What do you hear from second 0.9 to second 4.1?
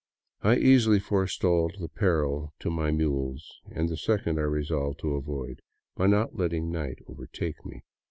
forestalled the peril to my mules, and the